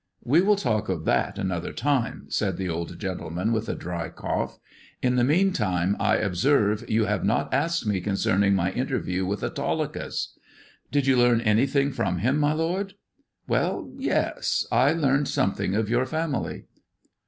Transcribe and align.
"We 0.33 0.41
will 0.41 0.55
talk 0.55 0.89
of 0.89 1.05
that 1.05 1.37
another 1.37 1.71
time," 1.71 2.25
said 2.29 2.57
the 2.57 2.67
old 2.67 2.97
gentle 2.97 3.29
man, 3.29 3.51
with 3.53 3.69
a 3.69 3.75
dry 3.75 4.09
cough; 4.09 4.57
'*in 5.03 5.15
the 5.15 5.23
meantime 5.23 5.95
I 5.99 6.15
observe 6.15 6.89
you 6.89 7.05
have 7.05 7.23
not 7.23 7.53
asked 7.53 7.85
me 7.85 8.01
concerning 8.01 8.55
my 8.55 8.71
interview 8.71 9.27
with 9.27 9.43
Autolycus."" 9.43 10.35
Did 10.91 11.05
you 11.05 11.17
learn 11.17 11.39
anything 11.41 11.91
from 11.91 12.17
him, 12.17 12.39
my 12.39 12.53
lord 12.53 12.95
1 13.45 13.61
""Well, 13.61 13.93
yes; 13.95 14.65
I 14.71 14.91
learned 14.93 15.27
something 15.27 15.75
of 15.75 15.87
your 15.87 16.07
family." 16.07 16.65